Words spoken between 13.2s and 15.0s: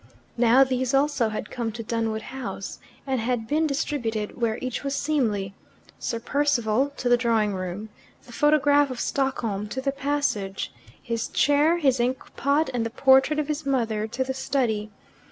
of his mother to the study.